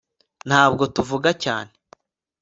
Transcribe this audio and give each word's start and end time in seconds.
ntabwo 0.47 0.83
tuvuga 0.95 1.29
cyane 1.43 1.71